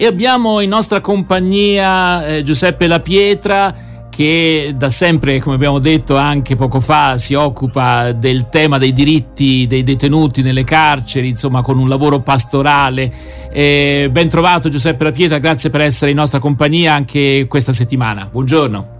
e 0.00 0.06
abbiamo 0.06 0.60
in 0.60 0.68
nostra 0.68 1.00
compagnia 1.00 2.24
eh, 2.24 2.42
Giuseppe 2.44 2.86
La 2.86 3.00
Pietra 3.00 3.74
che 4.08 4.72
da 4.76 4.90
sempre, 4.90 5.40
come 5.40 5.56
abbiamo 5.56 5.80
detto 5.80 6.16
anche 6.16 6.54
poco 6.54 6.78
fa, 6.78 7.18
si 7.18 7.34
occupa 7.34 8.12
del 8.12 8.48
tema 8.48 8.78
dei 8.78 8.92
diritti 8.92 9.66
dei 9.66 9.82
detenuti 9.82 10.42
nelle 10.42 10.62
carceri, 10.62 11.28
insomma 11.28 11.62
con 11.62 11.78
un 11.78 11.88
lavoro 11.88 12.20
pastorale. 12.20 13.12
Eh, 13.52 14.08
ben 14.10 14.28
trovato 14.28 14.68
Giuseppe 14.68 15.02
La 15.02 15.10
Pietra, 15.10 15.38
grazie 15.38 15.68
per 15.70 15.80
essere 15.80 16.12
in 16.12 16.16
nostra 16.16 16.38
compagnia 16.38 16.94
anche 16.94 17.46
questa 17.48 17.72
settimana. 17.72 18.28
Buongiorno. 18.30 18.96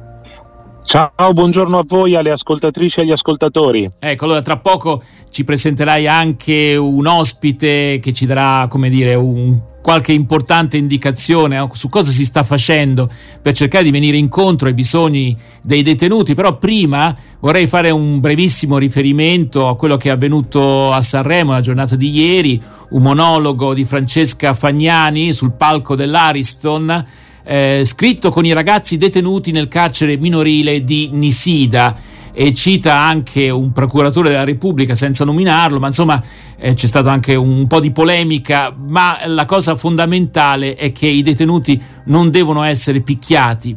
Ciao, 0.85 1.33
buongiorno 1.33 1.79
a 1.79 1.85
voi, 1.87 2.17
alle 2.17 2.31
ascoltatrici 2.31 2.99
e 2.99 3.03
agli 3.03 3.13
ascoltatori. 3.13 3.89
Ecco, 4.01 4.25
allora 4.25 4.43
tra 4.43 4.59
poco 4.59 5.03
ci 5.31 5.45
presenterai 5.45 6.09
anche 6.09 6.77
un 6.77 7.07
ospite 7.07 8.01
che 8.01 8.13
ci 8.13 8.27
darà, 8.27 8.67
come 8.69 8.89
dire, 8.89 9.15
un 9.15 9.61
qualche 9.89 10.13
importante 10.13 10.77
indicazione 10.77 11.67
su 11.73 11.89
cosa 11.89 12.11
si 12.11 12.27
sta 12.27 12.43
facendo 12.43 13.11
per 13.41 13.55
cercare 13.55 13.85
di 13.85 13.91
venire 13.91 14.19
incontro 14.19 14.69
ai 14.69 14.75
bisogni 14.75 15.35
dei 15.63 15.81
detenuti, 15.81 16.35
però 16.35 16.59
prima 16.59 17.17
vorrei 17.41 17.67
fare 17.67 17.89
un 17.89 18.21
brevissimo 18.21 18.77
riferimento 18.77 19.67
a 19.67 19.77
quello 19.77 19.97
che 19.97 20.11
è 20.11 20.13
avvenuto 20.13 20.93
a 20.93 21.01
Sanremo 21.01 21.53
la 21.53 21.63
giornata 21.63 21.97
di 21.97 22.11
ieri, 22.11 22.61
un 22.91 23.01
monologo 23.01 23.73
di 23.73 23.87
Francesca 23.87 24.53
Fagnani 24.53 25.33
sul 25.33 25.53
palco 25.53 25.97
dell'Ariston, 25.97 27.07
eh, 27.43 27.83
scritto 27.87 28.29
con 28.29 28.45
i 28.45 28.53
ragazzi 28.53 28.99
detenuti 28.99 29.53
nel 29.53 29.69
carcere 29.69 30.19
minorile 30.19 30.85
di 30.85 31.09
Nisida 31.13 31.97
e 32.41 32.55
cita 32.55 32.97
anche 32.97 33.51
un 33.51 33.73
procuratore 33.73 34.29
della 34.29 34.45
Repubblica 34.45 34.95
senza 34.95 35.25
nominarlo, 35.25 35.81
ma 35.81 35.89
insomma 35.89 36.23
eh, 36.57 36.73
c'è 36.73 36.87
stata 36.87 37.11
anche 37.11 37.35
un 37.35 37.67
po' 37.67 37.81
di 37.81 37.91
polemica, 37.91 38.73
ma 38.79 39.19
la 39.27 39.45
cosa 39.45 39.75
fondamentale 39.75 40.75
è 40.75 40.93
che 40.93 41.09
i 41.09 41.23
detenuti 41.23 41.83
non 42.05 42.31
devono 42.31 42.63
essere 42.63 43.01
picchiati. 43.01 43.77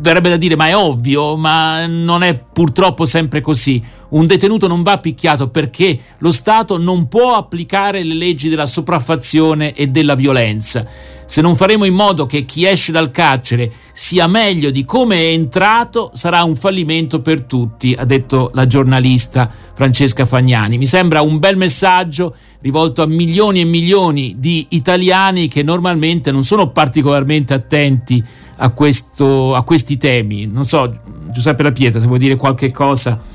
Verrebbe 0.00 0.28
da 0.28 0.36
dire, 0.36 0.56
ma 0.56 0.66
è 0.66 0.76
ovvio, 0.76 1.36
ma 1.36 1.86
non 1.86 2.24
è 2.24 2.36
purtroppo 2.36 3.04
sempre 3.04 3.40
così. 3.40 3.80
Un 4.08 4.26
detenuto 4.26 4.66
non 4.66 4.82
va 4.82 4.98
picchiato 4.98 5.50
perché 5.50 5.96
lo 6.18 6.32
Stato 6.32 6.76
non 6.76 7.06
può 7.06 7.36
applicare 7.36 8.02
le 8.02 8.14
leggi 8.14 8.48
della 8.48 8.66
sopraffazione 8.66 9.72
e 9.72 9.86
della 9.86 10.16
violenza. 10.16 10.84
Se 11.26 11.40
non 11.40 11.56
faremo 11.56 11.84
in 11.84 11.94
modo 11.94 12.26
che 12.26 12.44
chi 12.44 12.66
esce 12.66 12.92
dal 12.92 13.10
carcere 13.10 13.70
sia 13.92 14.26
meglio 14.26 14.70
di 14.70 14.84
come 14.84 15.16
è 15.16 15.32
entrato, 15.32 16.10
sarà 16.14 16.42
un 16.42 16.56
fallimento 16.56 17.20
per 17.20 17.42
tutti, 17.42 17.94
ha 17.96 18.04
detto 18.04 18.50
la 18.54 18.66
giornalista 18.66 19.50
Francesca 19.72 20.26
Fagnani. 20.26 20.78
Mi 20.78 20.86
sembra 20.86 21.22
un 21.22 21.38
bel 21.38 21.56
messaggio 21.56 22.34
rivolto 22.60 23.02
a 23.02 23.06
milioni 23.06 23.60
e 23.60 23.64
milioni 23.64 24.36
di 24.38 24.66
italiani 24.70 25.48
che 25.48 25.62
normalmente 25.62 26.32
non 26.32 26.44
sono 26.44 26.70
particolarmente 26.70 27.54
attenti 27.54 28.22
a, 28.56 28.70
questo, 28.70 29.54
a 29.54 29.62
questi 29.62 29.96
temi. 29.96 30.46
Non 30.46 30.64
so, 30.64 30.92
Giuseppe 31.30 31.62
La 31.62 31.72
Pietra, 31.72 32.00
se 32.00 32.06
vuoi 32.06 32.18
dire 32.18 32.36
qualche 32.36 32.72
cosa 32.72 33.32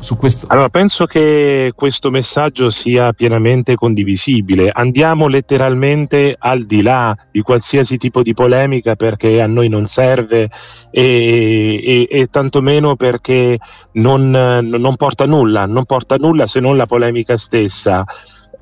su 0.00 0.16
questo? 0.16 0.46
Allora, 0.48 0.68
penso 0.68 1.06
che 1.06 1.72
questo 1.74 2.10
messaggio 2.10 2.70
sia 2.70 3.12
pienamente 3.12 3.74
condivisibile. 3.74 4.70
Andiamo 4.72 5.28
letteralmente 5.28 6.36
al 6.38 6.66
di 6.66 6.82
là 6.82 7.16
di 7.30 7.40
qualsiasi 7.42 7.96
tipo 7.96 8.22
di 8.22 8.34
polemica 8.34 8.94
perché 8.94 9.40
a 9.40 9.46
noi 9.46 9.68
non 9.68 9.86
serve 9.86 10.50
e, 10.90 11.80
e, 11.82 12.08
e 12.10 12.26
tantomeno 12.30 12.96
perché 12.96 13.58
non, 13.92 14.30
non 14.30 14.96
porta 14.96 15.26
nulla, 15.26 15.66
non 15.66 15.84
porta 15.84 16.16
nulla 16.16 16.46
se 16.46 16.60
non 16.60 16.76
la 16.76 16.86
polemica 16.86 17.36
stessa 17.36 18.04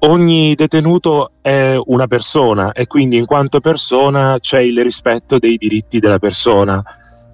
ogni 0.01 0.55
detenuto 0.55 1.33
è 1.41 1.77
una 1.87 2.07
persona 2.07 2.73
e 2.73 2.87
quindi 2.87 3.17
in 3.17 3.25
quanto 3.25 3.61
persona 3.61 4.37
c'è 4.39 4.61
il 4.61 4.83
rispetto 4.83 5.39
dei 5.39 5.57
diritti 5.57 5.99
della 5.99 6.19
persona. 6.19 6.83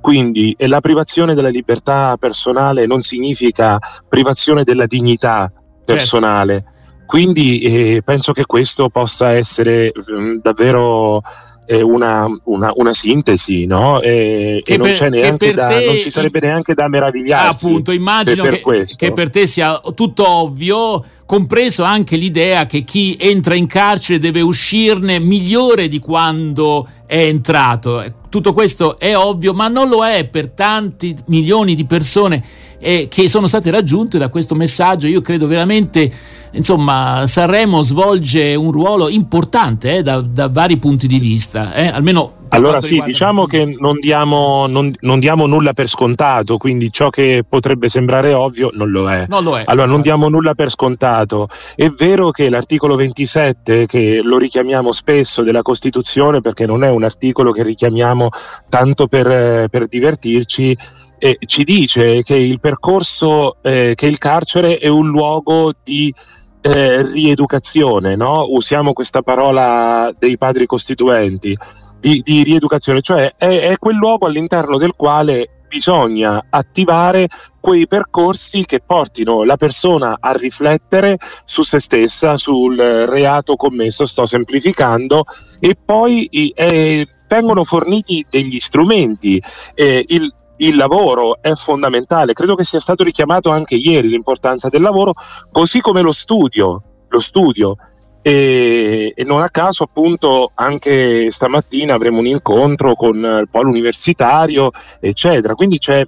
Quindi 0.02 0.54
la 0.58 0.80
privazione 0.80 1.32
della 1.32 1.48
libertà 1.48 2.16
personale 2.18 2.86
non 2.86 3.02
significa 3.02 3.78
privazione 4.08 4.64
della 4.64 4.86
dignità 4.86 5.50
certo. 5.50 5.84
personale. 5.84 6.52
Certo. 6.54 6.80
Quindi 7.06 7.60
eh, 7.60 8.02
penso 8.04 8.32
che 8.32 8.44
questo 8.44 8.88
possa 8.88 9.32
essere 9.32 9.92
mh, 9.94 10.20
mm, 10.20 10.36
davvero 10.42 11.22
eh, 11.66 11.82
una, 11.82 12.26
una, 12.44 12.72
una, 12.74 12.92
sintesi, 12.92 13.66
no? 13.66 14.00
E, 14.00 14.60
e 14.64 14.76
non, 14.76 14.88
per, 14.88 15.54
da, 15.54 15.68
te, 15.68 15.84
non, 15.84 15.96
ci 15.98 16.10
sarebbe 16.10 16.40
neanche 16.40 16.74
da 16.74 16.88
meravigliarsi. 16.88 17.66
Appunto, 17.66 17.92
immagino 17.92 18.42
per 18.42 18.60
che, 18.60 18.84
che 18.96 19.12
per 19.12 19.30
te 19.30 19.46
sia 19.46 19.80
tutto 19.94 20.28
ovvio 20.28 21.04
compreso 21.24 21.84
anche 21.84 22.16
l'idea 22.16 22.66
che 22.66 22.82
chi 22.82 23.16
entra 23.20 23.54
in 23.54 23.66
carcere 23.66 24.18
deve 24.18 24.40
uscirne 24.40 25.20
migliore 25.20 25.86
di 25.86 26.00
quando 26.00 26.88
è 27.06 27.24
entrato. 27.24 28.20
Tutto 28.32 28.54
questo 28.54 28.98
è 28.98 29.14
ovvio, 29.14 29.52
ma 29.52 29.68
non 29.68 29.90
lo 29.90 30.06
è 30.06 30.26
per 30.26 30.48
tanti 30.48 31.14
milioni 31.26 31.74
di 31.74 31.84
persone 31.84 32.42
eh, 32.82 33.06
che 33.08 33.28
sono 33.28 33.46
state 33.46 33.70
raggiunte 33.70 34.18
da 34.18 34.28
questo 34.28 34.56
messaggio. 34.56 35.06
Io 35.06 35.22
credo 35.22 35.46
veramente, 35.46 36.10
insomma, 36.50 37.24
Sanremo 37.26 37.80
svolge 37.82 38.56
un 38.56 38.72
ruolo 38.72 39.08
importante 39.08 39.98
eh, 39.98 40.02
da, 40.02 40.20
da, 40.20 40.48
vari 40.48 40.76
punti 40.78 41.06
di 41.06 41.20
vista, 41.20 41.72
eh, 41.74 41.86
almeno 41.86 42.40
allora 42.52 42.82
sì, 42.82 43.00
diciamo 43.02 43.46
che 43.46 43.64
non 43.78 43.98
diamo, 43.98 44.66
non, 44.66 44.92
non 45.00 45.20
diamo, 45.20 45.46
nulla 45.46 45.72
per 45.72 45.88
scontato, 45.88 46.58
quindi 46.58 46.92
ciò 46.92 47.08
che 47.08 47.44
potrebbe 47.48 47.88
sembrare 47.88 48.34
ovvio 48.34 48.70
non 48.74 48.90
lo 48.90 49.10
è. 49.10 49.24
Non 49.26 49.42
lo 49.42 49.56
è. 49.56 49.62
Allora 49.64 49.86
non 49.86 50.02
diamo 50.02 50.28
nulla 50.28 50.54
per 50.54 50.70
scontato. 50.70 51.48
È 51.74 51.88
vero 51.88 52.30
che 52.30 52.50
l'articolo 52.50 52.94
27, 52.96 53.86
che 53.86 54.20
lo 54.22 54.36
richiamiamo 54.36 54.92
spesso 54.92 55.42
della 55.42 55.62
Costituzione, 55.62 56.42
perché 56.42 56.66
non 56.66 56.84
è 56.84 56.90
un 56.90 57.04
articolo 57.04 57.52
che 57.52 57.62
richiamiamo 57.62 58.28
tanto 58.68 59.06
per, 59.06 59.70
per 59.70 59.86
divertirci, 59.86 60.76
eh, 61.24 61.38
ci 61.46 61.62
dice 61.62 62.24
che 62.24 62.34
il 62.34 62.58
percorso, 62.58 63.58
eh, 63.62 63.92
che 63.94 64.06
il 64.06 64.18
carcere 64.18 64.78
è 64.78 64.88
un 64.88 65.06
luogo 65.06 65.72
di 65.80 66.12
eh, 66.60 67.02
rieducazione, 67.12 68.16
no? 68.16 68.46
usiamo 68.48 68.92
questa 68.92 69.22
parola 69.22 70.12
dei 70.18 70.36
padri 70.36 70.66
costituenti, 70.66 71.56
di, 72.00 72.22
di 72.24 72.42
rieducazione, 72.42 73.02
cioè 73.02 73.34
è, 73.36 73.60
è 73.60 73.78
quel 73.78 73.94
luogo 73.94 74.26
all'interno 74.26 74.78
del 74.78 74.94
quale 74.96 75.60
bisogna 75.68 76.44
attivare 76.50 77.28
quei 77.60 77.86
percorsi 77.86 78.64
che 78.64 78.80
portino 78.84 79.44
la 79.44 79.56
persona 79.56 80.16
a 80.18 80.32
riflettere 80.32 81.18
su 81.44 81.62
se 81.62 81.78
stessa, 81.78 82.36
sul 82.36 82.76
reato 82.76 83.54
commesso, 83.54 84.06
sto 84.06 84.26
semplificando, 84.26 85.24
e 85.60 85.76
poi 85.82 86.26
eh, 86.26 87.06
vengono 87.28 87.62
forniti 87.62 88.26
degli 88.28 88.58
strumenti. 88.58 89.40
Eh, 89.74 90.04
il, 90.08 90.34
il 90.62 90.76
lavoro 90.76 91.40
è 91.40 91.54
fondamentale, 91.54 92.32
credo 92.32 92.54
che 92.54 92.64
sia 92.64 92.80
stato 92.80 93.02
richiamato 93.04 93.50
anche 93.50 93.74
ieri 93.74 94.08
l'importanza 94.08 94.68
del 94.68 94.82
lavoro, 94.82 95.14
così 95.50 95.80
come 95.80 96.02
lo 96.02 96.12
studio, 96.12 96.82
lo 97.08 97.20
studio. 97.20 97.76
E, 98.24 99.12
e, 99.16 99.24
non 99.24 99.42
a 99.42 99.50
caso 99.50 99.82
appunto 99.82 100.52
anche 100.54 101.32
stamattina 101.32 101.94
avremo 101.94 102.18
un 102.18 102.26
incontro 102.26 102.94
con 102.94 103.16
il 103.16 103.48
polo 103.50 103.68
universitario 103.68 104.70
eccetera 105.00 105.56
quindi 105.56 105.78
c'è 105.78 106.06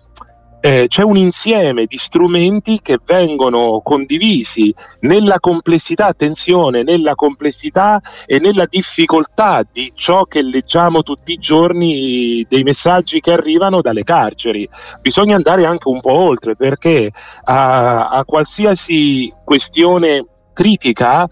eh, 0.64 0.86
c'è 0.88 1.02
un 1.02 1.18
insieme 1.18 1.84
di 1.84 1.98
strumenti 1.98 2.80
che 2.80 2.98
vengono 3.04 3.82
condivisi 3.84 4.72
nella 5.00 5.38
complessità, 5.38 6.06
attenzione, 6.06 6.82
nella 6.82 7.14
complessità 7.14 8.00
e 8.24 8.38
nella 8.38 8.64
difficoltà 8.64 9.62
di 9.70 9.92
ciò 9.94 10.24
che 10.24 10.40
leggiamo 10.40 11.02
tutti 11.02 11.32
i 11.32 11.38
giorni 11.38 12.46
dei 12.48 12.62
messaggi 12.62 13.20
che 13.20 13.32
arrivano 13.32 13.82
dalle 13.82 14.04
carceri. 14.04 14.66
Bisogna 15.02 15.36
andare 15.36 15.66
anche 15.66 15.86
un 15.88 16.00
po' 16.00 16.14
oltre 16.14 16.56
perché 16.56 17.12
a, 17.44 18.08
a 18.08 18.24
qualsiasi 18.24 19.30
questione 19.44 20.24
critica 20.54 21.28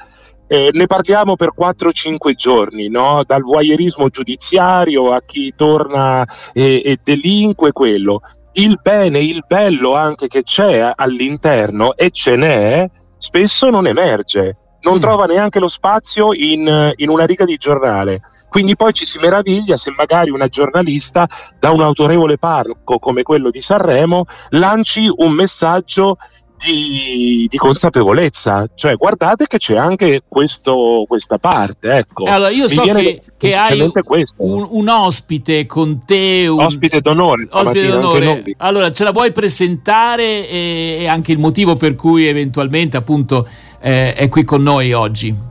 eh, 0.47 0.69
ne 0.75 0.87
parliamo 0.87 1.37
per 1.37 1.55
4-5 1.59 2.35
giorni, 2.35 2.91
no? 2.91 3.25
dal 3.27 3.41
voyeurismo 3.41 4.11
giudiziario 4.11 5.11
a 5.11 5.23
chi 5.25 5.55
torna 5.57 6.23
e, 6.53 6.83
e 6.85 6.99
delinque 7.03 7.73
quello 7.73 8.21
il 8.55 8.79
bene, 8.83 9.19
il 9.19 9.45
bello 9.47 9.95
anche 9.95 10.29
che 10.29 10.43
c'è 10.43 10.93
all'interno, 10.95 11.97
e 11.97 12.11
ce 12.11 12.37
n'è, 12.37 12.89
spesso 13.17 13.71
non 13.71 13.87
emerge, 13.87 14.57
non 14.83 14.97
mm. 14.97 15.01
trova 15.01 15.27
neanche 15.27 15.59
lo 15.59 15.69
spazio 15.69 16.33
in, 16.33 16.93
in, 16.97 17.09
una 17.09 17.25
riga 17.25 17.45
di 17.45 17.57
giornale. 17.57 18.21
Quindi 18.49 18.77
poi 18.77 18.93
ci 18.93 19.07
si 19.07 19.19
meraviglia 19.19 19.77
se 19.77 19.93
magari 19.97 20.31
una 20.31 20.49
giornalista 20.49 21.27
da 21.59 21.71
un 21.71 21.81
autorevole 21.81 22.37
parco 22.37 22.99
come 22.99 23.23
quello 23.23 23.51
di 23.51 23.63
Sanremo 23.63 24.27
lanci 24.51 25.09
un 25.17 25.33
messaggio 25.33 26.19
di, 26.65 27.47
di, 27.49 27.57
consapevolezza, 27.57 28.69
cioè 28.75 28.95
guardate 28.97 29.47
che 29.47 29.59
c'è 29.59 29.77
anche 29.77 30.23
questo, 30.27 31.05
questa 31.09 31.39
parte. 31.39 31.91
Ecco. 31.91 32.25
Allora, 32.25 32.51
io 32.51 32.65
Mi 32.65 32.71
so 32.71 32.83
che, 32.83 33.23
che 33.37 33.55
hai 33.55 33.81
un, 33.81 34.67
un, 34.71 34.89
ospite 34.89 35.67
con 35.67 36.03
te, 36.05 36.47
un 36.47 36.61
ospite 36.61 37.01
d'onore. 37.01 37.49
Ospite 37.51 37.89
d'onore. 37.89 38.45
Allora, 38.59 38.93
ce 38.93 39.05
la 39.05 39.13
vuoi 39.13 39.33
presentare 39.33 40.49
e, 40.49 40.99
e, 41.01 41.07
anche 41.07 41.33
il 41.33 41.39
motivo 41.39 41.75
per 41.77 41.95
cui 41.95 42.27
eventualmente 42.27 42.97
appunto 42.97 43.47
eh, 43.81 44.15
è 44.15 44.29
qui 44.29 44.45
con 44.45 44.63
noi 44.63 44.93
oggi? 44.93 45.51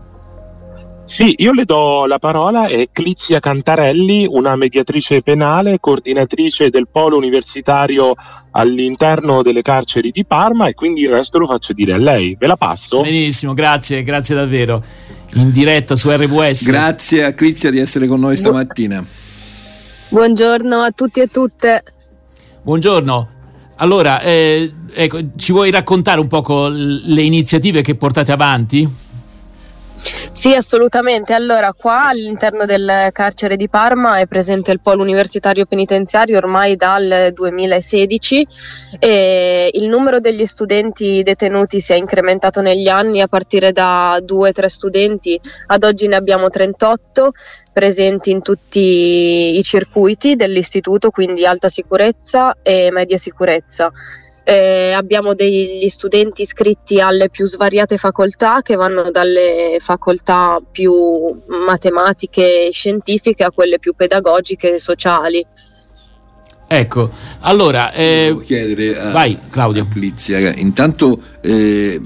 Sì, 1.11 1.35
io 1.39 1.51
le 1.51 1.65
do 1.65 2.05
la 2.05 2.19
parola, 2.19 2.67
è 2.67 2.87
Clizia 2.89 3.41
Cantarelli, 3.41 4.25
una 4.29 4.55
mediatrice 4.55 5.21
penale, 5.21 5.77
coordinatrice 5.77 6.69
del 6.69 6.87
polo 6.89 7.17
universitario 7.17 8.13
all'interno 8.51 9.43
delle 9.43 9.61
carceri 9.61 10.11
di 10.11 10.23
Parma 10.23 10.69
e 10.69 10.73
quindi 10.73 11.01
il 11.01 11.09
resto 11.09 11.37
lo 11.37 11.47
faccio 11.47 11.73
dire 11.73 11.91
a 11.91 11.97
lei. 11.97 12.37
Ve 12.39 12.47
la 12.47 12.55
passo? 12.55 13.01
Benissimo, 13.01 13.53
grazie, 13.53 14.03
grazie 14.03 14.35
davvero. 14.35 14.81
In 15.33 15.51
diretta 15.51 15.97
su 15.97 16.09
RWS. 16.09 16.63
Grazie 16.63 17.25
a 17.25 17.33
Clizia 17.33 17.71
di 17.71 17.79
essere 17.79 18.07
con 18.07 18.21
noi 18.21 18.37
stamattina. 18.37 19.05
Buongiorno 20.07 20.79
a 20.79 20.91
tutti 20.91 21.19
e 21.19 21.27
tutte. 21.27 21.83
Buongiorno. 22.63 23.29
Allora, 23.75 24.21
eh, 24.21 24.71
ecco, 24.93 25.19
ci 25.35 25.51
vuoi 25.51 25.71
raccontare 25.71 26.21
un 26.21 26.27
poco 26.27 26.69
le 26.69 27.21
iniziative 27.21 27.81
che 27.81 27.95
portate 27.95 28.31
avanti? 28.31 29.00
Sì, 30.33 30.55
assolutamente. 30.55 31.33
Allora, 31.33 31.71
qua 31.77 32.07
all'interno 32.07 32.65
del 32.65 33.09
carcere 33.11 33.57
di 33.57 33.69
Parma 33.69 34.17
è 34.17 34.25
presente 34.25 34.71
il 34.71 34.79
polo 34.79 35.03
universitario 35.03 35.65
penitenziario 35.65 36.37
ormai 36.37 36.75
dal 36.77 37.31
2016 37.31 38.47
e 38.97 39.69
il 39.73 39.87
numero 39.87 40.19
degli 40.19 40.45
studenti 40.45 41.21
detenuti 41.21 41.79
si 41.79 41.91
è 41.91 41.95
incrementato 41.95 42.61
negli 42.61 42.87
anni 42.87 43.21
a 43.21 43.27
partire 43.27 43.71
da 43.71 44.17
2-3 44.19 44.65
studenti, 44.65 45.39
ad 45.67 45.83
oggi 45.83 46.07
ne 46.07 46.15
abbiamo 46.15 46.49
38 46.49 47.33
presenti 47.71 48.31
in 48.31 48.41
tutti 48.41 49.57
i 49.57 49.63
circuiti 49.63 50.35
dell'istituto, 50.35 51.09
quindi 51.09 51.45
alta 51.45 51.69
sicurezza 51.69 52.57
e 52.61 52.89
media 52.91 53.17
sicurezza. 53.17 53.91
Eh, 54.43 54.91
abbiamo 54.91 55.35
degli 55.35 55.87
studenti 55.87 56.41
iscritti 56.41 56.99
alle 56.99 57.29
più 57.29 57.45
svariate 57.45 57.97
facoltà 57.97 58.61
che 58.63 58.75
vanno 58.75 59.11
dalle 59.11 59.77
facoltà 59.79 60.59
più 60.71 60.91
matematiche 61.47 62.67
e 62.67 62.71
scientifiche 62.71 63.43
a 63.43 63.51
quelle 63.51 63.77
più 63.77 63.93
pedagogiche 63.95 64.75
e 64.75 64.79
sociali. 64.79 65.45
Ecco, 66.67 67.09
allora... 67.41 67.91
Eh, 67.91 68.25
Devo 68.27 68.39
chiedere 68.39 68.97
a, 68.97 69.11
vai, 69.11 69.37
Claudio. 69.49 69.83
A 69.83 69.87
Plizia, 69.91 70.53
intanto... 70.55 71.21
Eh, 71.41 72.01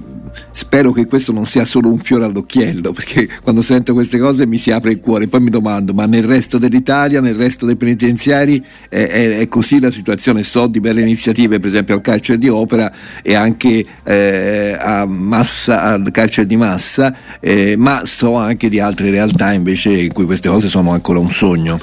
spero 0.52 0.92
che 0.92 1.06
questo 1.06 1.32
non 1.32 1.46
sia 1.46 1.66
solo 1.66 1.92
un 1.92 2.00
fiore 2.00 2.26
all'occhiello, 2.26 2.92
perché 2.92 3.28
quando 3.42 3.62
sento 3.62 3.94
queste 3.94 4.18
cose 4.18 4.46
mi 4.46 4.58
si 4.58 4.72
apre 4.72 4.92
il 4.92 5.00
cuore, 5.00 5.28
poi 5.28 5.42
mi 5.42 5.50
domando, 5.50 5.94
ma 5.94 6.06
nel 6.06 6.24
resto 6.24 6.58
dell'Italia, 6.58 7.22
nel 7.22 7.36
resto 7.36 7.66
dei 7.66 7.76
penitenziari 7.76 8.64
è, 8.90 9.08
è, 9.08 9.38
è 9.40 9.48
così 9.48 9.80
la 9.80 9.92
situazione? 9.92 10.44
So 10.44 10.68
di 10.68 10.80
belle 10.80 11.02
iniziative, 11.02 11.60
per 11.60 11.70
esempio 11.70 11.96
al 11.96 12.02
carcere 12.02 12.38
di 12.38 12.50
Opera 12.50 12.92
e 13.22 13.34
anche 13.34 13.86
eh, 14.04 14.78
Massa, 15.08 15.84
al 15.84 16.10
carcere 16.12 16.48
di 16.48 16.58
Massa, 16.58 17.16
eh, 17.40 17.76
ma 17.78 18.04
so 18.06 18.36
anche 18.36 18.70
di 18.70 18.80
altre 18.80 19.10
realtà 19.10 19.54
invece 19.54 19.92
in 19.92 20.14
cui 20.14 20.26
queste 20.26 20.50
cose 20.50 20.70
sono 20.70 20.92
ancora 20.92 21.20
un 21.20 21.32
sogno. 21.32 21.80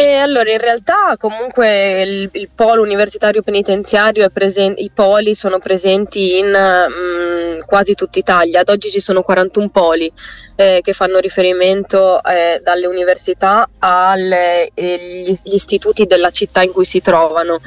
E 0.00 0.14
allora 0.14 0.48
in 0.52 0.58
realtà 0.58 1.16
comunque 1.18 2.02
il, 2.02 2.30
il 2.34 2.50
polo 2.54 2.82
universitario 2.82 3.42
penitenziario 3.42 4.24
è 4.24 4.30
presente, 4.30 4.80
i 4.80 4.92
poli 4.94 5.34
sono 5.34 5.58
presenti 5.58 6.38
in 6.38 6.50
mh, 6.50 7.56
mm, 7.56 7.60
quasi 7.66 7.94
tutta 7.94 8.20
Italia, 8.20 8.60
ad 8.60 8.68
oggi 8.68 8.90
ci 8.90 9.00
sono 9.00 9.22
41 9.22 9.70
poli 9.70 10.10
eh, 10.54 10.78
che 10.84 10.92
fanno 10.92 11.18
riferimento 11.18 12.22
eh, 12.22 12.60
dalle 12.62 12.86
università 12.86 13.68
agli 13.80 14.32
eh, 14.72 15.36
istituti 15.42 16.06
della 16.06 16.30
città 16.30 16.62
in 16.62 16.70
cui 16.70 16.84
si 16.84 17.02
trovano, 17.02 17.60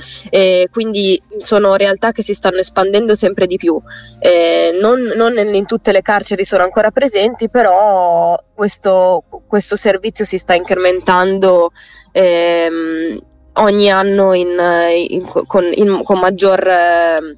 quindi 0.72 1.22
sono 1.38 1.76
realtà 1.76 2.14
che 2.14 2.24
si 2.24 2.34
stanno 2.34 2.60
espandendo 2.60 3.14
sempre 3.14 3.46
di 3.46 3.58
più, 3.58 3.78
eh, 4.20 4.78
non, 4.80 5.02
non 5.18 5.38
in 5.38 5.66
tutte 5.66 5.92
le 5.92 6.02
carceri 6.02 6.46
sono 6.46 6.64
ancora 6.64 6.92
presenti, 6.92 7.50
però 7.50 8.42
questo, 8.62 9.24
questo 9.48 9.76
servizio 9.76 10.24
si 10.24 10.38
sta 10.38 10.54
incrementando 10.54 11.72
ehm, 12.12 13.20
ogni 13.54 13.90
anno 13.90 14.34
in, 14.36 14.50
in, 15.10 15.28
con, 15.48 15.64
in, 15.74 16.02
con, 16.04 16.20
maggior, 16.20 16.68
eh, 16.68 17.38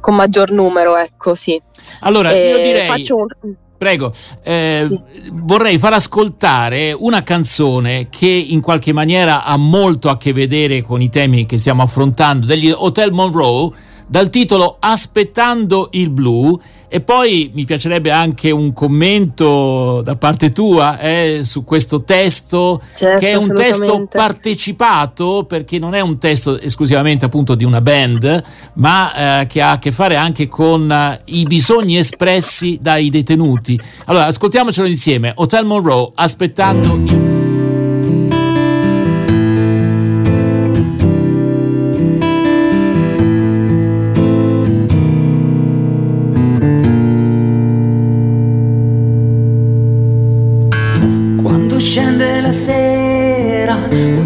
con, 0.00 0.16
maggior, 0.16 0.50
numero, 0.50 0.96
ecco 0.96 1.36
sì. 1.36 1.62
Allora, 2.00 2.32
e 2.32 2.48
io 2.48 2.56
direi... 2.56 3.06
Un... 3.10 3.54
Prego, 3.78 4.12
eh, 4.42 4.84
sì. 4.84 5.00
vorrei 5.30 5.78
far 5.78 5.92
ascoltare 5.92 6.92
una 6.92 7.22
canzone 7.22 8.08
che 8.08 8.26
in 8.26 8.60
qualche 8.60 8.92
maniera 8.92 9.44
ha 9.44 9.56
molto 9.56 10.08
a 10.08 10.16
che 10.16 10.32
vedere 10.32 10.82
con 10.82 11.02
i 11.02 11.08
temi 11.08 11.46
che 11.46 11.60
stiamo 11.60 11.82
affrontando, 11.82 12.46
degli 12.46 12.68
Hotel 12.68 13.12
Monroe, 13.12 13.70
dal 14.06 14.30
titolo 14.30 14.76
Aspettando 14.78 15.88
il 15.92 16.10
blu 16.10 16.60
e 16.94 17.00
poi 17.00 17.50
mi 17.54 17.64
piacerebbe 17.64 18.12
anche 18.12 18.52
un 18.52 18.72
commento 18.72 20.00
da 20.02 20.14
parte 20.14 20.52
tua 20.52 20.96
eh, 21.00 21.40
su 21.42 21.64
questo 21.64 22.04
testo, 22.04 22.80
certo, 22.94 23.18
che 23.18 23.32
è 23.32 23.34
un 23.34 23.52
testo 23.52 24.06
partecipato, 24.08 25.44
perché 25.48 25.80
non 25.80 25.94
è 25.94 26.00
un 26.00 26.18
testo 26.18 26.56
esclusivamente 26.60 27.24
appunto 27.24 27.56
di 27.56 27.64
una 27.64 27.80
band, 27.80 28.40
ma 28.74 29.40
eh, 29.40 29.46
che 29.46 29.60
ha 29.60 29.72
a 29.72 29.78
che 29.80 29.90
fare 29.90 30.14
anche 30.14 30.46
con 30.46 30.88
uh, 30.88 31.20
i 31.34 31.42
bisogni 31.46 31.96
espressi 31.96 32.78
dai 32.80 33.10
detenuti. 33.10 33.76
Allora, 34.04 34.26
ascoltiamocelo 34.26 34.86
insieme. 34.86 35.32
Hotel 35.34 35.64
Monroe, 35.64 36.12
aspettando 36.14 36.94
il 36.94 37.33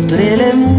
Potrele 0.08 0.54
mu 0.56 0.77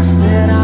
basterà 0.00 0.59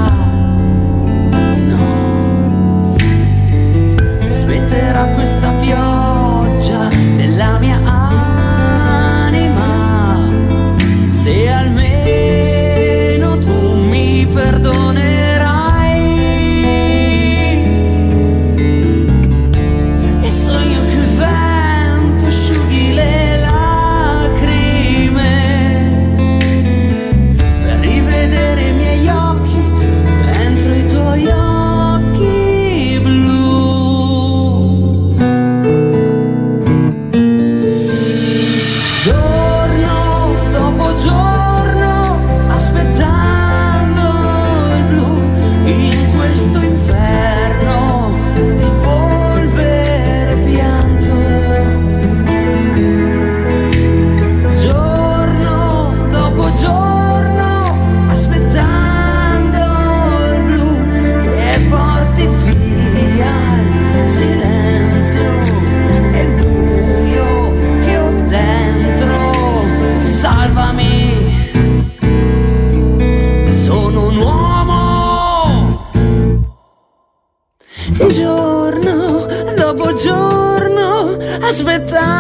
time 81.87 82.16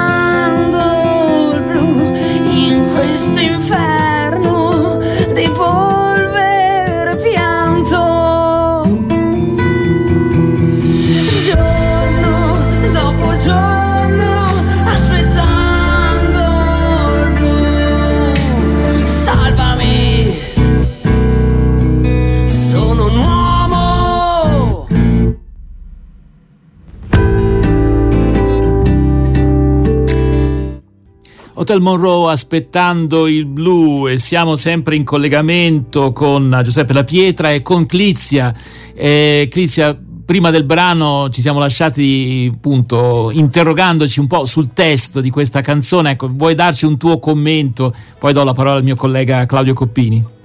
Hotel 31.66 31.80
Monroe 31.80 32.30
aspettando 32.30 33.26
il 33.26 33.44
blu 33.44 34.06
e 34.06 34.18
siamo 34.18 34.54
sempre 34.54 34.94
in 34.94 35.02
collegamento 35.02 36.12
con 36.12 36.60
Giuseppe 36.62 36.92
La 36.92 37.02
Pietra 37.02 37.50
e 37.50 37.62
con 37.62 37.86
Clizia. 37.86 38.54
Eh, 38.94 39.48
Clizia, 39.50 39.98
prima 40.24 40.50
del 40.50 40.62
brano 40.62 41.28
ci 41.28 41.40
siamo 41.40 41.58
lasciati 41.58 42.52
appunto 42.54 43.32
interrogandoci 43.32 44.20
un 44.20 44.28
po' 44.28 44.46
sul 44.46 44.72
testo 44.74 45.20
di 45.20 45.30
questa 45.30 45.60
canzone. 45.60 46.12
Ecco, 46.12 46.30
vuoi 46.32 46.54
darci 46.54 46.86
un 46.86 46.98
tuo 46.98 47.18
commento? 47.18 47.92
Poi 48.16 48.32
do 48.32 48.44
la 48.44 48.52
parola 48.52 48.76
al 48.76 48.84
mio 48.84 48.94
collega 48.94 49.44
Claudio 49.44 49.74
Coppini. 49.74 50.35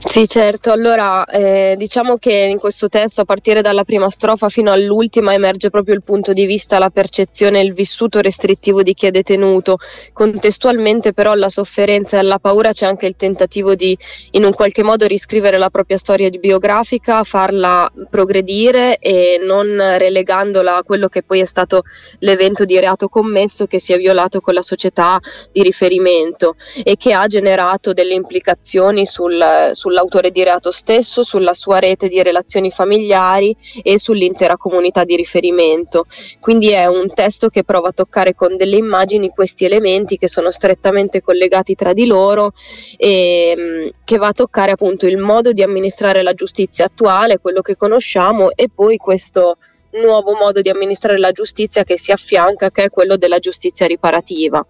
Sì, 0.00 0.28
certo. 0.28 0.70
Allora, 0.70 1.24
eh, 1.24 1.74
diciamo 1.76 2.18
che 2.18 2.32
in 2.32 2.58
questo 2.58 2.88
testo, 2.88 3.22
a 3.22 3.24
partire 3.24 3.62
dalla 3.62 3.82
prima 3.82 4.08
strofa 4.08 4.48
fino 4.48 4.70
all'ultima, 4.70 5.34
emerge 5.34 5.70
proprio 5.70 5.94
il 5.94 6.04
punto 6.04 6.32
di 6.32 6.46
vista, 6.46 6.78
la 6.78 6.88
percezione, 6.88 7.60
il 7.60 7.74
vissuto 7.74 8.20
restrittivo 8.20 8.82
di 8.84 8.94
chi 8.94 9.06
è 9.06 9.10
detenuto. 9.10 9.76
Contestualmente, 10.12 11.12
però, 11.12 11.32
alla 11.32 11.50
sofferenza 11.50 12.16
e 12.16 12.20
alla 12.20 12.38
paura 12.38 12.72
c'è 12.72 12.86
anche 12.86 13.06
il 13.06 13.16
tentativo 13.16 13.74
di, 13.74 13.98
in 14.30 14.44
un 14.44 14.54
qualche 14.54 14.84
modo, 14.84 15.04
riscrivere 15.06 15.58
la 15.58 15.68
propria 15.68 15.98
storia 15.98 16.30
biografica, 16.30 17.24
farla 17.24 17.90
progredire 18.08 18.98
e 18.98 19.40
non 19.42 19.76
relegandola 19.98 20.76
a 20.76 20.84
quello 20.84 21.08
che 21.08 21.22
poi 21.24 21.40
è 21.40 21.44
stato 21.44 21.82
l'evento 22.20 22.64
di 22.64 22.78
reato 22.78 23.08
commesso 23.08 23.66
che 23.66 23.80
si 23.80 23.92
è 23.92 23.98
violato 23.98 24.40
con 24.40 24.54
la 24.54 24.62
società 24.62 25.18
di 25.50 25.62
riferimento 25.62 26.54
e 26.84 26.96
che 26.96 27.12
ha 27.12 27.26
generato 27.26 27.92
delle 27.92 28.14
implicazioni 28.14 29.04
sul, 29.04 29.70
sul 29.72 29.86
sull'autore 29.88 30.30
di 30.30 30.44
reato 30.44 30.70
stesso, 30.70 31.24
sulla 31.24 31.54
sua 31.54 31.78
rete 31.78 32.08
di 32.08 32.22
relazioni 32.22 32.70
familiari 32.70 33.56
e 33.82 33.98
sull'intera 33.98 34.58
comunità 34.58 35.04
di 35.04 35.16
riferimento. 35.16 36.06
Quindi 36.40 36.68
è 36.70 36.86
un 36.86 37.12
testo 37.12 37.48
che 37.48 37.64
prova 37.64 37.88
a 37.88 37.92
toccare 37.92 38.34
con 38.34 38.56
delle 38.56 38.76
immagini 38.76 39.30
questi 39.30 39.64
elementi 39.64 40.18
che 40.18 40.28
sono 40.28 40.50
strettamente 40.50 41.22
collegati 41.22 41.74
tra 41.74 41.94
di 41.94 42.06
loro 42.06 42.52
e 42.96 43.54
mm, 43.56 43.88
che 44.04 44.18
va 44.18 44.28
a 44.28 44.32
toccare 44.32 44.72
appunto 44.72 45.06
il 45.06 45.16
modo 45.16 45.52
di 45.52 45.62
amministrare 45.62 46.22
la 46.22 46.34
giustizia 46.34 46.84
attuale, 46.84 47.38
quello 47.38 47.62
che 47.62 47.76
conosciamo 47.76 48.50
e 48.54 48.68
poi 48.72 48.98
questo 48.98 49.56
nuovo 49.92 50.34
modo 50.34 50.60
di 50.60 50.68
amministrare 50.68 51.18
la 51.18 51.32
giustizia 51.32 51.82
che 51.82 51.98
si 51.98 52.12
affianca, 52.12 52.70
che 52.70 52.84
è 52.84 52.90
quello 52.90 53.16
della 53.16 53.38
giustizia 53.38 53.86
riparativa. 53.86 54.64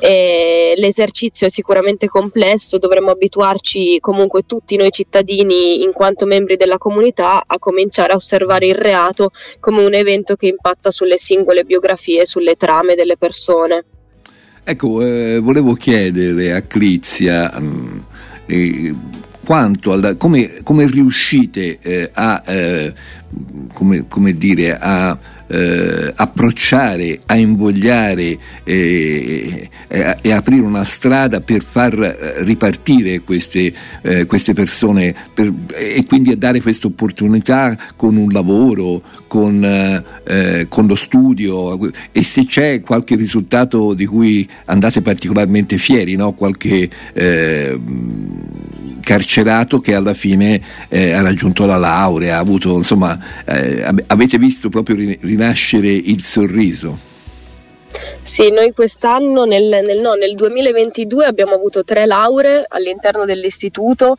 Eh, 0.00 0.74
l'esercizio 0.76 1.46
è 1.46 1.50
sicuramente 1.50 2.08
complesso, 2.08 2.78
dovremmo 2.78 3.10
abituarci 3.10 3.98
comunque 4.00 4.42
tutti 4.44 4.76
noi 4.76 4.90
cittadini 4.90 5.82
in 5.82 5.92
quanto 5.92 6.26
membri 6.26 6.56
della 6.56 6.78
comunità 6.78 7.44
a 7.46 7.58
cominciare 7.58 8.12
a 8.12 8.16
osservare 8.16 8.66
il 8.66 8.74
reato 8.74 9.30
come 9.60 9.84
un 9.84 9.94
evento 9.94 10.34
che 10.34 10.48
impatta 10.48 10.90
sulle 10.90 11.16
singole 11.16 11.64
biografie, 11.64 12.26
sulle 12.26 12.56
trame 12.56 12.94
delle 12.94 13.16
persone. 13.16 13.84
Ecco, 14.64 15.02
eh, 15.02 15.38
volevo 15.40 15.74
chiedere 15.74 16.52
a 16.52 16.62
Clizia 16.62 17.52
mh, 17.60 18.06
eh, 18.46 18.94
quanto 19.44 19.92
alla, 19.92 20.16
come, 20.16 20.48
come 20.64 20.86
riuscite 20.86 21.78
eh, 21.80 22.10
a, 22.12 22.42
eh, 22.46 22.94
come, 23.72 24.06
come 24.08 24.36
dire, 24.36 24.76
a 24.80 25.16
eh, 25.46 26.12
approcciare, 26.14 27.20
a 27.26 27.36
invogliare 27.36 28.38
eh, 28.64 29.68
eh, 29.88 30.16
e 30.20 30.32
aprire 30.32 30.62
una 30.62 30.84
strada 30.84 31.40
per 31.40 31.62
far 31.62 32.00
eh, 32.00 32.44
ripartire 32.44 33.20
queste, 33.20 33.72
eh, 34.02 34.26
queste 34.26 34.54
persone 34.54 35.14
per, 35.32 35.52
e 35.74 36.04
quindi 36.06 36.30
a 36.30 36.36
dare 36.36 36.60
questa 36.60 36.86
opportunità 36.86 37.76
con 37.96 38.16
un 38.16 38.28
lavoro, 38.30 39.02
con, 39.26 39.62
eh, 39.64 40.66
con, 40.68 40.86
lo 40.86 40.94
studio 40.94 41.78
e 42.12 42.22
se 42.22 42.46
c'è 42.46 42.80
qualche 42.80 43.16
risultato 43.16 43.94
di 43.94 44.06
cui 44.06 44.48
andate 44.66 45.02
particolarmente 45.02 45.78
fieri, 45.78 46.14
no? 46.16 46.32
qualche 46.32 46.88
carcerato 49.04 49.80
che 49.80 49.94
alla 49.94 50.14
fine 50.14 50.60
eh, 50.88 51.12
ha 51.12 51.20
raggiunto 51.20 51.66
la 51.66 51.76
laurea, 51.76 52.36
ha 52.36 52.40
avuto, 52.40 52.76
insomma, 52.76 53.16
eh, 53.44 53.84
avete 54.06 54.38
visto 54.38 54.68
proprio 54.68 54.96
rinascere 55.34 55.88
il 55.88 56.22
sorriso. 56.22 57.12
Sì, 58.22 58.50
noi 58.50 58.72
quest'anno, 58.72 59.44
nel, 59.44 59.84
nel, 59.84 59.98
no, 59.98 60.14
nel, 60.14 60.34
2022, 60.34 61.26
abbiamo 61.26 61.54
avuto 61.54 61.84
tre 61.84 62.06
lauree 62.06 62.64
all'interno 62.68 63.24
dell'istituto, 63.24 64.16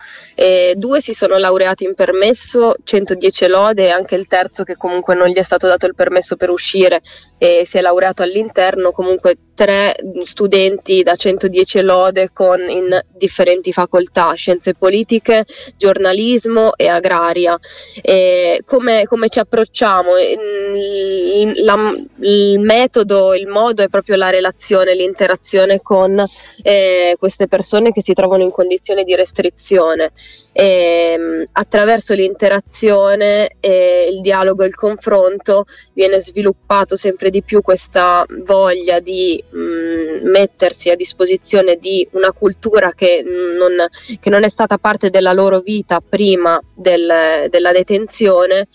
due 0.75 1.01
si 1.01 1.13
sono 1.13 1.37
laureati 1.37 1.85
in 1.85 1.95
permesso, 1.95 2.75
110 2.83 3.47
lode 3.47 3.87
e 3.87 3.89
anche 3.89 4.15
il 4.15 4.27
terzo 4.27 4.63
che 4.63 4.77
comunque 4.77 5.15
non 5.15 5.27
gli 5.27 5.35
è 5.35 5.43
stato 5.43 5.67
dato 5.67 5.87
il 5.87 5.95
permesso 5.95 6.35
per 6.35 6.51
uscire 6.51 7.01
e 7.37 7.63
si 7.65 7.77
è 7.77 7.81
laureato 7.81 8.21
all'interno, 8.21 8.91
comunque 8.91 9.37
tre 9.55 9.95
studenti 10.21 11.01
da 11.01 11.15
110 11.15 11.81
lode 11.81 12.29
con 12.33 12.59
in 12.69 13.01
differenti 13.17 13.71
facoltà, 13.71 14.33
scienze 14.33 14.75
politiche, 14.75 15.45
giornalismo 15.77 16.75
e 16.75 16.87
agraria. 16.87 17.57
E 18.01 18.61
come, 18.65 19.05
come, 19.05 19.29
ci 19.29 19.39
approcciamo? 19.39 20.17
Il, 20.75 21.63
la, 21.63 21.93
il, 22.19 22.59
metodo, 22.59 23.33
il 23.33 23.47
modo 23.47 23.83
è 23.83 23.87
proprio 23.87 24.15
la 24.15 24.29
relazione, 24.29 24.95
l'interazione 24.95 25.79
con 25.81 26.23
eh, 26.63 27.15
queste 27.17 27.47
persone 27.47 27.91
che 27.91 28.01
si 28.01 28.13
trovano 28.13 28.43
in 28.43 28.51
condizioni 28.51 29.03
di 29.03 29.15
restrizione. 29.15 30.11
E, 30.53 31.47
attraverso 31.51 32.13
l'interazione, 32.13 33.55
e 33.59 34.09
il 34.11 34.21
dialogo 34.21 34.63
e 34.63 34.67
il 34.67 34.75
confronto 34.75 35.65
viene 35.93 36.21
sviluppato 36.21 36.95
sempre 36.95 37.29
di 37.29 37.43
più 37.43 37.61
questa 37.61 38.25
voglia 38.43 38.99
di 38.99 39.43
mh, 39.49 40.29
mettersi 40.29 40.89
a 40.89 40.95
disposizione 40.95 41.77
di 41.77 42.07
una 42.11 42.31
cultura 42.31 42.91
che 42.93 43.23
non, 43.25 43.85
che 44.19 44.29
non, 44.29 44.43
è 44.43 44.49
stata 44.49 44.77
parte 44.77 45.09
della 45.09 45.33
loro 45.33 45.59
vita 45.59 46.01
prima 46.01 46.61
del, 46.73 47.47
della 47.49 47.71
detenzione 47.71 48.67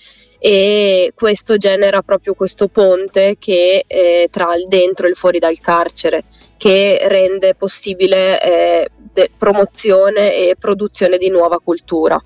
e 0.42 1.12
questo 1.14 1.58
genera 1.58 2.00
proprio 2.00 2.32
questo 2.32 2.68
ponte 2.68 3.36
che 3.38 3.84
eh, 3.86 4.28
tra 4.30 4.54
il 4.54 4.64
dentro 4.66 5.06
e 5.06 5.10
il 5.10 5.16
fuori 5.16 5.38
dal 5.38 5.60
carcere 5.60 6.24
che 6.56 6.98
rende 7.08 7.54
possibile 7.54 8.42
eh, 8.42 8.90
de- 9.12 9.30
promozione 9.36 10.34
e 10.34 10.56
produzione 10.58 11.18
di 11.18 11.28
nuova 11.28 11.60
cultura. 11.60 12.18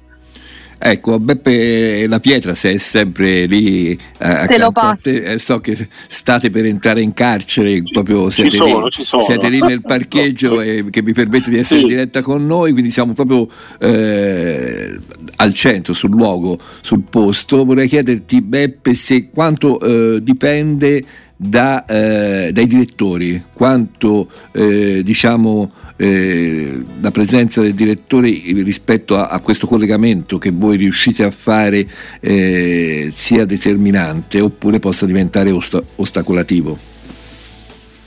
Ecco, 0.79 1.19
Beppe 1.19 2.07
La 2.09 2.21
Pietra, 2.21 2.55
se 2.55 2.73
è 2.73 2.77
sempre 2.79 3.47
lì 3.47 3.93
eh, 3.93 3.99
accanto 4.19 4.81
a 4.81 4.99
te, 5.01 5.33
eh, 5.33 5.39
so 5.39 5.61
che 5.61 5.89
state 6.09 6.51
per 6.51 6.65
entrare 6.67 7.01
in 7.01 7.15
carcere, 7.15 7.83
proprio 7.91 8.29
siete, 8.31 8.57
sono, 8.57 8.87
lì, 8.87 9.05
siete 9.05 9.49
lì, 9.49 9.61
nel 9.61 9.83
parcheggio 9.83 10.61
e 10.61 10.85
che 10.91 11.03
mi 11.03 11.13
permette 11.13 11.51
di 11.51 11.59
essere 11.59 11.81
sì. 11.81 11.87
in 11.87 11.91
diretta 11.91 12.23
con 12.23 12.45
noi, 12.45 12.73
quindi 12.73 12.91
siamo 12.91 13.13
proprio 13.13 13.49
eh, 13.81 14.99
al 15.37 15.55
centro, 15.55 15.93
sul 15.93 16.11
luogo, 16.11 16.59
sul 16.81 17.03
posto. 17.09 17.65
Vorrei 17.65 17.89
chiederti, 17.89 18.43
Beppe, 18.43 18.95
se 18.95 19.31
quanto 19.31 19.81
eh, 19.81 20.23
dipende 20.23 21.03
da, 21.37 21.85
eh, 21.85 22.51
dai 22.53 22.67
direttori, 22.67 23.43
quanto 23.53 24.31
eh, 24.53 25.03
diciamo 25.03 25.71
eh, 25.97 26.85
la 27.01 27.11
presenza 27.11 27.61
del 27.61 27.75
direttore 27.75 28.29
rispetto 28.29 29.17
a, 29.17 29.29
a, 29.29 29.41
questo 29.41 29.67
collegamento 29.67 30.39
che 30.39 30.51
voi 30.53 30.77
riuscite 30.77 31.25
a 31.25 31.31
fare 31.31 31.87
eh, 32.21 33.11
sia 33.13 33.45
determinante 33.45 34.41
oppure 34.41 34.81
possa 34.81 35.07
diventare 35.07 35.51
osta- 35.51 35.83
ostacolativo? 35.97 36.93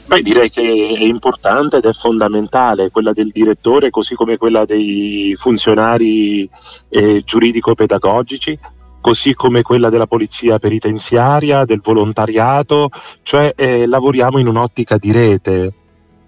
Beh, 0.08 0.22
direi 0.22 0.50
che 0.50 0.62
è 0.62 1.04
importante 1.04 1.78
ed 1.78 1.86
è 1.86 1.92
fondamentale 1.92 2.92
quella 2.92 3.12
del 3.12 3.30
direttore, 3.30 3.90
così 3.90 4.16
come 4.16 4.38
quella 4.38 4.64
dei 4.64 5.34
funzionari 5.38 6.50
eh, 6.90 7.22
giuridico-pedagogici, 7.26 8.58
così 9.02 9.34
come 9.34 9.64
quella 9.64 9.90
della 9.90 10.08
polizia 10.08 10.60
penitenziaria, 10.60 11.66
del 11.66 11.82
volontariato, 11.84 12.90
cioè 13.24 13.52
eh, 13.56 13.86
lavoriamo 13.86 14.40
in 14.40 14.48
un'ottica 14.48 14.98
di 14.98 15.12
rete 15.12 15.74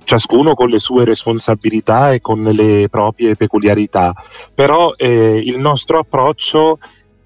ciascuno 0.04 0.54
con 0.56 0.70
le 0.70 0.80
sue 0.80 1.06
responsabilità 1.06 2.12
e 2.12 2.20
con 2.20 2.42
le 2.42 2.88
proprie 2.90 3.36
peculiarità, 3.36 4.14
però 4.54 4.94
eh, 4.96 5.42
il 5.44 5.58
nostro 5.58 6.00
approccio 6.00 6.80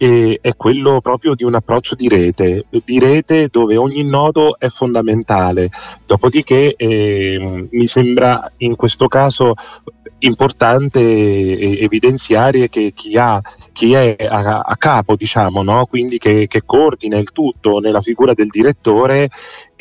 eh, 0.04 0.38
è 0.42 0.56
quello 0.56 1.00
proprio 1.00 1.34
di 1.34 1.46
un 1.46 1.56
approccio 1.56 1.96
di 1.96 2.10
rete, 2.10 2.66
di 2.70 3.00
rete 3.00 3.48
dove 3.50 3.78
ogni 3.78 4.04
nodo 4.04 4.58
è 4.60 4.68
fondamentale. 4.68 5.70
Dopodiché 6.06 6.76
eh, 6.76 7.68
mi 7.72 7.88
sembra 7.88 8.52
in 8.58 8.76
questo 8.76 9.08
caso 9.08 9.54
importante 10.20 11.00
evidenziare 11.80 12.70
che 12.70 12.92
chi, 12.94 13.18
ha, 13.18 13.42
chi 13.72 13.94
è 13.94 14.16
a, 14.20 14.60
a 14.60 14.76
capo, 14.78 15.16
diciamo, 15.16 15.64
no? 15.64 15.86
quindi 15.86 16.18
che, 16.18 16.48
che, 16.48 16.64
coordina 16.66 17.18
il 17.18 17.32
tutto 17.32 17.80
nella 17.80 18.02
figura 18.02 18.34
del 18.34 18.48
direttore, 18.48 19.30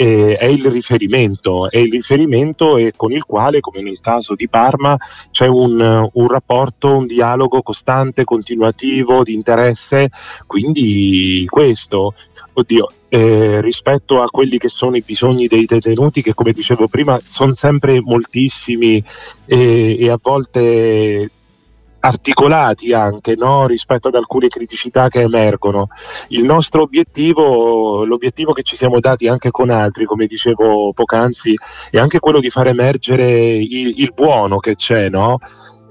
eh, 0.03 0.37
è 0.37 0.47
il 0.47 0.69
riferimento, 0.69 1.71
è 1.71 1.79
il 1.79 1.93
riferimento 1.93 2.77
e 2.77 2.93
con 2.97 3.13
il 3.13 3.23
quale, 3.25 3.61
come 3.61 3.83
nel 3.83 4.01
caso 4.01 4.35
di 4.35 4.49
Parma, 4.49 4.97
c'è 5.31 5.47
un, 5.47 6.09
un 6.13 6.29
rapporto, 6.29 6.97
un 6.97 7.07
dialogo 7.07 7.63
costante, 7.63 8.25
continuativo, 8.25 9.23
di 9.23 9.35
interesse, 9.35 10.11
quindi 10.49 11.45
questo, 11.49 12.15
oddio, 12.53 12.89
eh, 13.09 13.61
rispetto 13.61 14.21
a 14.21 14.27
quelli 14.27 14.59
che 14.59 14.69
sono 14.69 14.97
i 14.97 15.05
bisogni 15.07 15.47
dei 15.47 15.67
detenuti, 15.67 16.21
che 16.21 16.35
come 16.35 16.51
dicevo 16.51 16.89
prima 16.89 17.21
sono 17.25 17.55
sempre 17.55 18.01
moltissimi 18.01 19.03
e, 19.47 19.97
e 20.01 20.11
a 20.11 20.19
volte 20.21 21.31
articolati 22.05 22.93
anche 22.93 23.35
no? 23.37 23.67
rispetto 23.67 24.09
ad 24.09 24.15
alcune 24.15 24.49
criticità 24.49 25.09
che 25.09 25.21
emergono. 25.21 25.89
Il 26.29 26.45
nostro 26.45 26.83
obiettivo, 26.83 28.05
l'obiettivo 28.05 28.53
che 28.53 28.63
ci 28.63 28.77
siamo 28.77 29.01
dati 29.01 29.29
anche 29.29 29.51
con 29.51 29.71
altri, 29.71 30.05
come 30.05 30.27
dicevo 30.27 30.93
poc'anzi, 30.93 31.55
è 31.91 31.99
anche 31.99 32.19
quello 32.19 32.41
di 32.41 32.51
far 32.51 32.67
emergere 32.69 33.25
il, 33.25 33.95
il 33.97 34.13
buono 34.15 34.59
che 34.59 34.75
c'è, 34.75 35.09
no? 35.09 35.39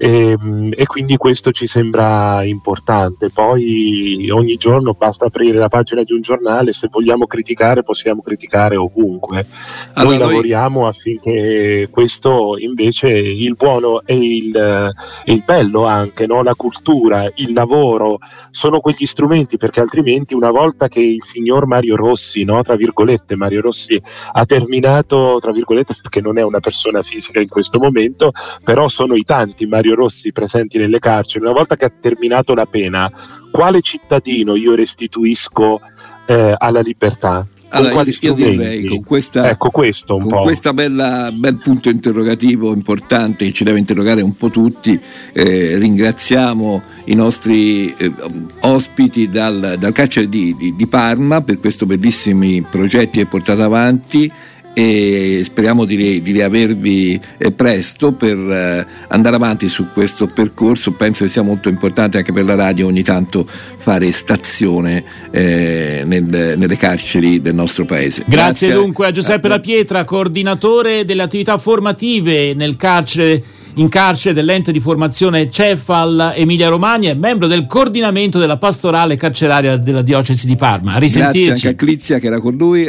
E, 0.02 0.30
ehm, 0.30 0.72
e, 0.74 0.84
quindi 0.86 1.16
questo 1.16 1.52
ci 1.52 1.68
sembra 1.68 2.42
importante. 2.42 3.30
Poi 3.30 4.28
ogni 4.32 4.56
giorno 4.56 4.94
basta 4.94 5.26
aprire 5.26 5.58
la 5.58 5.68
pagina 5.68 6.02
di 6.02 6.12
un 6.12 6.20
giornale, 6.22 6.72
se 6.72 6.88
vogliamo 6.90 7.28
criticare 7.28 7.84
possiamo 7.84 8.20
criticare 8.20 8.74
ovunque. 8.74 9.46
Allora, 9.94 10.16
noi 10.16 10.26
lavoriamo 10.26 10.88
affinché 10.88 11.88
questo 11.88 12.56
invece 12.58 13.10
il 13.10 13.54
buono 13.54 14.02
e 14.04 14.16
il, 14.16 14.92
il 15.26 15.42
bello 15.44 15.84
anche, 15.84 16.26
no? 16.26 16.42
la 16.42 16.56
cultura, 16.56 17.30
il 17.36 17.52
lavoro, 17.52 18.18
sono 18.50 18.80
quegli 18.80 19.06
strumenti 19.06 19.56
perché 19.56 19.78
altrimenti 19.78 20.34
una 20.34 20.50
volta 20.50 20.88
che 20.88 21.00
il 21.00 21.22
signor 21.22 21.66
Mario 21.66 21.94
Rossi, 21.94 22.42
no? 22.42 22.60
tra 22.62 22.74
virgolette, 22.74 23.36
Mario 23.36 23.60
Rossi 23.60 24.00
ha 24.32 24.44
terminato, 24.46 25.38
tra 25.40 25.52
virgolette 25.52 25.94
perché 26.02 26.20
non 26.20 26.38
è 26.38 26.42
una 26.42 26.58
persona 26.58 27.02
fisica 27.02 27.38
in 27.38 27.48
questo 27.48 27.78
momento, 27.78 28.32
però 28.64 28.88
sono 28.88 29.14
i 29.14 29.22
tanti 29.22 29.66
Mario 29.66 29.91
Mario 29.92 29.94
Rossi 29.94 30.32
presenti 30.32 30.78
nelle 30.78 30.98
carceri, 30.98 31.44
una 31.44 31.54
volta 31.54 31.76
che 31.76 31.84
ha 31.84 31.92
terminato 32.00 32.54
la 32.54 32.66
pena, 32.66 33.10
quale 33.50 33.80
cittadino 33.80 34.56
io 34.56 34.74
restituisco 34.74 35.80
eh, 36.26 36.54
alla 36.56 36.80
libertà? 36.80 37.46
Allora, 37.74 38.04
io, 38.20 38.34
direi 38.34 38.84
con 38.84 39.02
questa, 39.02 39.48
ecco 39.48 39.70
questo 39.70 40.18
con 40.18 40.42
questo 40.42 40.74
bel 40.74 41.58
punto 41.62 41.88
interrogativo 41.88 42.74
importante 42.74 43.46
che 43.46 43.52
ci 43.52 43.64
deve 43.64 43.78
interrogare 43.78 44.20
un 44.20 44.36
po' 44.36 44.50
tutti, 44.50 45.00
eh, 45.32 45.78
ringraziamo 45.78 46.82
i 47.04 47.14
nostri 47.14 47.94
eh, 47.96 48.12
ospiti 48.60 49.30
dal, 49.30 49.76
dal 49.78 49.92
carcere 49.92 50.28
di, 50.28 50.54
di, 50.54 50.76
di 50.76 50.86
Parma 50.86 51.40
per 51.40 51.60
questi 51.60 51.86
bellissimi 51.86 52.60
progetti 52.60 53.20
che 53.20 53.26
portate 53.26 53.62
avanti 53.62 54.30
e 54.74 55.40
speriamo 55.44 55.84
di, 55.84 56.22
di 56.22 56.32
riavervi 56.32 57.20
eh, 57.38 57.52
presto 57.52 58.12
per 58.12 58.36
eh, 58.36 58.86
andare 59.08 59.36
avanti 59.36 59.68
su 59.68 59.86
questo 59.92 60.26
percorso. 60.26 60.92
Penso 60.92 61.24
che 61.24 61.30
sia 61.30 61.42
molto 61.42 61.68
importante 61.68 62.18
anche 62.18 62.32
per 62.32 62.44
la 62.44 62.54
radio 62.54 62.86
ogni 62.86 63.02
tanto 63.02 63.46
fare 63.46 64.10
stazione 64.12 65.04
eh, 65.30 66.02
nel, 66.06 66.54
nelle 66.56 66.76
carceri 66.76 67.40
del 67.40 67.54
nostro 67.54 67.84
paese. 67.84 68.24
Grazie, 68.26 68.68
Grazie 68.68 68.72
dunque 68.72 69.06
a 69.06 69.10
Giuseppe 69.10 69.48
La 69.48 69.60
Pietra, 69.60 70.04
coordinatore 70.04 71.04
delle 71.04 71.22
attività 71.22 71.58
formative 71.58 72.54
nel 72.54 72.76
carcere 72.76 73.60
in 73.76 73.88
carcere 73.88 74.34
dell'ente 74.34 74.72
di 74.72 74.80
formazione 74.80 75.50
Cefal 75.50 76.34
Emilia 76.36 76.68
Romagna 76.68 77.10
e 77.10 77.14
membro 77.14 77.46
del 77.46 77.66
coordinamento 77.66 78.38
della 78.38 78.58
pastorale 78.58 79.16
carceraria 79.16 79.76
della 79.76 80.02
diocesi 80.02 80.46
di 80.46 80.56
Parma. 80.56 80.94
A 80.94 80.98
risentirci. 80.98 81.46
Grazie 81.46 81.68
anche 81.68 81.82
a 81.82 81.86
Clizia 81.86 82.18
che 82.18 82.26
era 82.26 82.40
con 82.40 82.56
lui. 82.56 82.86